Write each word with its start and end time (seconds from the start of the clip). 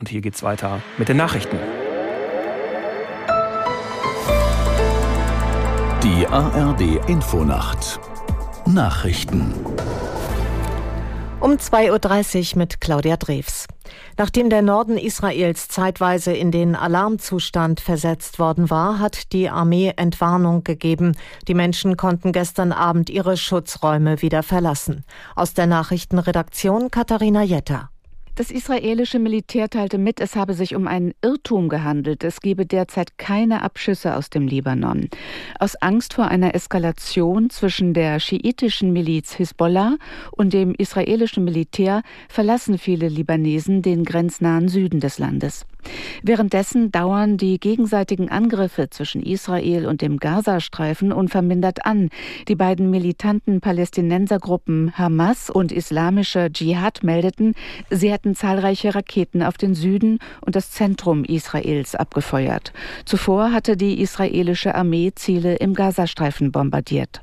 Und 0.00 0.08
hier 0.08 0.22
geht's 0.22 0.42
weiter 0.42 0.80
mit 0.98 1.08
den 1.08 1.18
Nachrichten. 1.18 1.58
Die 6.02 6.26
ARD 6.26 7.08
Infonacht 7.08 8.00
Nachrichten 8.66 9.54
um 11.40 11.52
2.30 11.52 12.52
Uhr 12.52 12.58
mit 12.58 12.80
Claudia 12.80 13.16
Drews. 13.16 13.66
Nachdem 14.18 14.50
der 14.50 14.60
Norden 14.60 14.98
Israels 14.98 15.68
zeitweise 15.68 16.32
in 16.32 16.50
den 16.50 16.76
Alarmzustand 16.76 17.80
versetzt 17.80 18.38
worden 18.38 18.68
war, 18.68 18.98
hat 18.98 19.32
die 19.32 19.48
Armee 19.48 19.94
Entwarnung 19.96 20.64
gegeben. 20.64 21.16
Die 21.48 21.54
Menschen 21.54 21.96
konnten 21.96 22.32
gestern 22.32 22.72
Abend 22.72 23.08
ihre 23.08 23.38
Schutzräume 23.38 24.20
wieder 24.20 24.42
verlassen. 24.42 25.04
Aus 25.34 25.54
der 25.54 25.66
Nachrichtenredaktion 25.66 26.90
Katharina 26.90 27.42
Jetter. 27.42 27.88
Das 28.40 28.50
israelische 28.50 29.18
Militär 29.18 29.68
teilte 29.68 29.98
mit, 29.98 30.18
es 30.18 30.34
habe 30.34 30.54
sich 30.54 30.74
um 30.74 30.88
einen 30.88 31.12
Irrtum 31.20 31.68
gehandelt. 31.68 32.24
Es 32.24 32.40
gebe 32.40 32.64
derzeit 32.64 33.18
keine 33.18 33.60
Abschüsse 33.60 34.16
aus 34.16 34.30
dem 34.30 34.48
Libanon. 34.48 35.10
Aus 35.58 35.76
Angst 35.76 36.14
vor 36.14 36.28
einer 36.28 36.54
Eskalation 36.54 37.50
zwischen 37.50 37.92
der 37.92 38.18
schiitischen 38.18 38.94
Miliz 38.94 39.34
Hisbollah 39.34 39.98
und 40.30 40.54
dem 40.54 40.74
israelischen 40.74 41.44
Militär 41.44 42.00
verlassen 42.30 42.78
viele 42.78 43.08
Libanesen 43.08 43.82
den 43.82 44.04
grenznahen 44.04 44.68
Süden 44.68 45.00
des 45.00 45.18
Landes. 45.18 45.66
Währenddessen 46.22 46.90
dauern 46.90 47.36
die 47.36 47.58
gegenseitigen 47.58 48.28
Angriffe 48.28 48.90
zwischen 48.90 49.22
Israel 49.22 49.86
und 49.86 50.02
dem 50.02 50.18
Gazastreifen 50.18 51.12
unvermindert 51.12 51.86
an. 51.86 52.10
Die 52.48 52.54
beiden 52.54 52.90
militanten 52.90 53.60
Palästinensergruppen 53.60 54.96
Hamas 54.96 55.50
und 55.50 55.72
Islamischer 55.72 56.50
Dschihad 56.50 57.02
meldeten, 57.02 57.54
sie 57.90 58.10
hätten 58.10 58.29
zahlreiche 58.34 58.94
Raketen 58.94 59.42
auf 59.42 59.56
den 59.56 59.74
Süden 59.74 60.18
und 60.40 60.56
das 60.56 60.70
Zentrum 60.70 61.24
Israels 61.24 61.94
abgefeuert. 61.94 62.72
Zuvor 63.04 63.52
hatte 63.52 63.76
die 63.76 64.00
israelische 64.00 64.74
Armee 64.74 65.12
Ziele 65.14 65.56
im 65.56 65.74
Gazastreifen 65.74 66.52
bombardiert. 66.52 67.22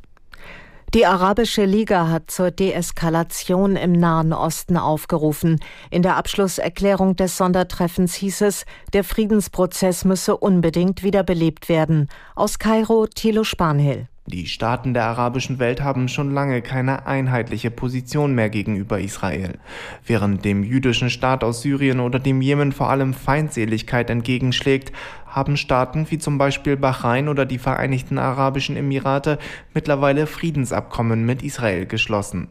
Die 0.94 1.06
Arabische 1.06 1.66
Liga 1.66 2.08
hat 2.08 2.32
zur 2.32 2.50
Deeskalation 2.50 3.76
im 3.76 3.92
Nahen 3.92 4.32
Osten 4.32 4.78
aufgerufen. 4.78 5.60
In 5.92 6.02
der 6.02 6.16
Abschlusserklärung 6.16 7.18
des 7.18 7.36
Sondertreffens 7.36 8.16
hieß 8.16 8.42
es, 8.42 8.66
der 8.94 9.04
Friedensprozess 9.04 10.06
müsse 10.06 10.38
unbedingt 10.38 11.04
wiederbelebt 11.04 11.68
werden. 11.68 12.08
Aus 12.36 12.58
Kairo 12.58 13.06
Thilo 13.06 13.44
Spanhill. 13.44 14.08
Die 14.30 14.46
Staaten 14.46 14.94
der 14.94 15.06
arabischen 15.06 15.58
Welt 15.58 15.82
haben 15.82 16.10
schon 16.10 16.32
lange 16.32 16.62
keine 16.62 17.06
einheitliche 17.06 17.72
Position 17.72 18.36
mehr 18.36 18.50
gegenüber 18.50 19.00
Israel. 19.00 19.58
Während 20.06 20.44
dem 20.44 20.64
jüdischen 20.64 21.10
Staat 21.10 21.46
aus 21.46 21.62
Syrien 21.62 22.02
oder 22.02 22.20
dem 22.20 22.42
Jemen 22.42 22.74
vor 22.74 22.90
allem 22.90 23.14
Feindseligkeit 23.14 24.10
entgegenschlägt, 24.10 24.92
haben 25.28 25.56
Staaten 25.56 26.08
wie 26.10 26.18
zum 26.18 26.38
Beispiel 26.38 26.76
Bahrain 26.76 27.30
oder 27.30 27.46
die 27.46 27.58
Vereinigten 27.58 28.18
Arabischen 28.18 28.76
Emirate 28.76 29.40
mittlerweile 29.74 30.28
Friedensabkommen 30.28 31.26
mit 31.26 31.42
Israel 31.42 31.86
geschlossen. 31.86 32.50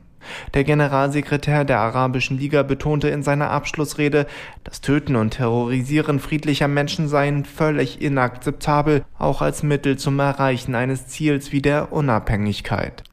Der 0.55 0.65
Generalsekretär 0.65 1.65
der 1.65 1.81
Arabischen 1.81 2.39
Liga 2.39 2.63
betonte 2.63 3.09
in 3.09 3.23
seiner 3.23 3.51
Abschlussrede, 3.51 4.27
das 4.65 4.81
Töten 4.81 5.17
und 5.17 5.31
Terrorisieren 5.31 6.21
friedlicher 6.21 6.69
Menschen 6.69 7.09
seien 7.09 7.45
völlig 7.45 8.01
inakzeptabel, 8.01 9.05
auch 9.19 9.43
als 9.43 9.63
Mittel 9.63 9.97
zum 9.97 10.19
Erreichen 10.19 10.75
eines 10.75 11.07
Ziels 11.09 11.53
wie 11.53 11.63
der 11.63 11.93
Unabhängigkeit. 11.93 13.05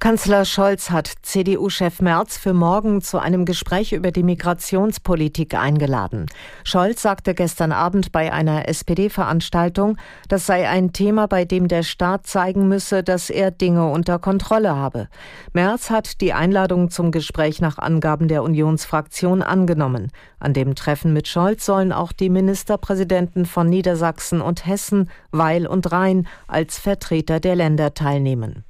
Kanzler 0.00 0.44
Scholz 0.44 0.90
hat 0.90 1.12
CDU-Chef 1.22 2.00
Merz 2.00 2.38
für 2.38 2.52
morgen 2.52 3.02
zu 3.02 3.18
einem 3.18 3.44
Gespräch 3.44 3.92
über 3.92 4.12
die 4.12 4.22
Migrationspolitik 4.22 5.54
eingeladen. 5.54 6.26
Scholz 6.62 7.02
sagte 7.02 7.34
gestern 7.34 7.72
Abend 7.72 8.12
bei 8.12 8.32
einer 8.32 8.68
SPD-Veranstaltung, 8.68 9.96
das 10.28 10.46
sei 10.46 10.68
ein 10.68 10.92
Thema, 10.92 11.26
bei 11.26 11.44
dem 11.44 11.66
der 11.66 11.82
Staat 11.82 12.28
zeigen 12.28 12.68
müsse, 12.68 13.02
dass 13.02 13.28
er 13.28 13.50
Dinge 13.50 13.90
unter 13.90 14.20
Kontrolle 14.20 14.76
habe. 14.76 15.08
Merz 15.52 15.90
hat 15.90 16.20
die 16.20 16.32
Einladung 16.32 16.90
zum 16.90 17.10
Gespräch 17.10 17.60
nach 17.60 17.78
Angaben 17.78 18.28
der 18.28 18.44
Unionsfraktion 18.44 19.42
angenommen. 19.42 20.12
An 20.38 20.52
dem 20.52 20.76
Treffen 20.76 21.12
mit 21.12 21.26
Scholz 21.26 21.66
sollen 21.66 21.90
auch 21.90 22.12
die 22.12 22.30
Ministerpräsidenten 22.30 23.46
von 23.46 23.68
Niedersachsen 23.68 24.42
und 24.42 24.64
Hessen, 24.64 25.10
Weil 25.32 25.66
und 25.66 25.90
Rhein 25.90 26.28
als 26.46 26.78
Vertreter 26.78 27.40
der 27.40 27.56
Länder 27.56 27.94
teilnehmen. 27.94 28.64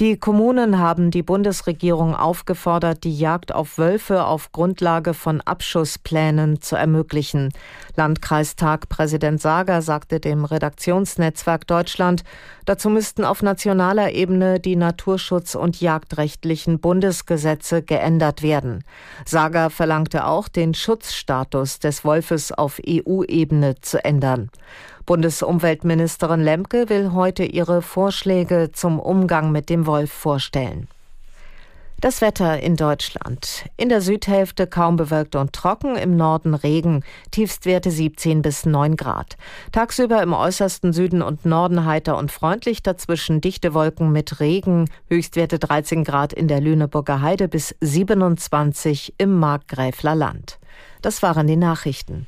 Die 0.00 0.16
Kommunen 0.16 0.78
haben 0.78 1.10
die 1.10 1.22
Bundesregierung 1.22 2.16
aufgefordert, 2.16 3.04
die 3.04 3.14
Jagd 3.14 3.54
auf 3.54 3.76
Wölfe 3.76 4.24
auf 4.24 4.50
Grundlage 4.50 5.12
von 5.12 5.42
Abschussplänen 5.42 6.62
zu 6.62 6.76
ermöglichen. 6.76 7.52
Landkreistagpräsident 7.96 9.42
Sager 9.42 9.82
sagte 9.82 10.18
dem 10.18 10.46
Redaktionsnetzwerk 10.46 11.66
Deutschland, 11.66 12.24
dazu 12.64 12.88
müssten 12.88 13.26
auf 13.26 13.42
nationaler 13.42 14.12
Ebene 14.12 14.60
die 14.60 14.76
naturschutz- 14.76 15.56
und 15.56 15.82
jagdrechtlichen 15.82 16.80
Bundesgesetze 16.80 17.82
geändert 17.82 18.42
werden. 18.42 18.84
Sager 19.26 19.68
verlangte 19.68 20.26
auch, 20.26 20.48
den 20.48 20.72
Schutzstatus 20.72 21.80
des 21.80 22.02
Wolfes 22.02 22.50
auf 22.50 22.80
EU-Ebene 22.84 23.74
zu 23.82 24.02
ändern. 24.02 24.48
Bundesumweltministerin 25.06 26.40
Lemke 26.40 26.88
will 26.88 27.12
heute 27.12 27.44
ihre 27.44 27.82
Vorschläge 27.82 28.70
zum 28.72 28.98
Umgang 28.98 29.52
mit 29.52 29.68
dem 29.68 29.86
Wolf 29.86 30.12
vorstellen. 30.12 30.88
Das 32.02 32.20
Wetter 32.20 32.58
in 32.58 32.74
Deutschland. 32.74 33.64
In 33.76 33.88
der 33.88 34.00
Südhälfte 34.00 34.66
kaum 34.66 34.96
bewölkt 34.96 35.36
und 35.36 35.52
trocken, 35.52 35.94
im 35.94 36.16
Norden 36.16 36.54
Regen, 36.54 37.04
Tiefstwerte 37.30 37.92
17 37.92 38.42
bis 38.42 38.66
9 38.66 38.96
Grad. 38.96 39.36
Tagsüber 39.70 40.20
im 40.20 40.32
äußersten 40.32 40.92
Süden 40.92 41.22
und 41.22 41.46
Norden 41.46 41.84
heiter 41.84 42.18
und 42.18 42.32
freundlich, 42.32 42.82
dazwischen 42.82 43.40
dichte 43.40 43.72
Wolken 43.72 44.10
mit 44.10 44.40
Regen, 44.40 44.90
Höchstwerte 45.06 45.60
13 45.60 46.02
Grad 46.02 46.32
in 46.32 46.48
der 46.48 46.60
Lüneburger 46.60 47.22
Heide 47.22 47.46
bis 47.46 47.72
27 47.80 49.14
im 49.18 49.38
Markgräfler 49.38 50.16
Land. 50.16 50.58
Das 51.02 51.22
waren 51.22 51.46
die 51.46 51.54
Nachrichten. 51.54 52.26